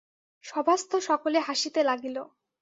[0.45, 2.17] সভাস্থ সকলে হাসিতে লাগিল।